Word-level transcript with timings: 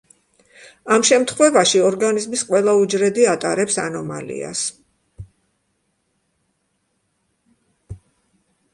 ამ 0.95 1.03
შემთხვევაში 1.09 1.81
ორგანიზმის 1.89 2.45
ყველა 2.47 2.73
უჯრედი 2.79 3.29
ატარებს 3.35 3.79
ანომალიას. 3.85 4.65